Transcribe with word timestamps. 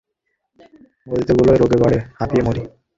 গদিতে 1.07 1.31
শুলেই 1.37 1.57
রোগ 1.61 1.71
বাড়ে, 1.83 1.97
হাঁপিয়ে 2.17 2.43
মরি। 2.45 2.61